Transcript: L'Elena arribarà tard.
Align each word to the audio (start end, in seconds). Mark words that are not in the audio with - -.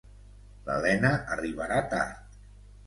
L'Elena 0.69 1.11
arribarà 1.37 1.81
tard. 1.95 2.39